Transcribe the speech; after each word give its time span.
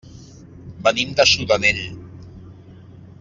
Venim 0.87 1.13
de 1.19 1.27
Sudanell. 1.33 1.85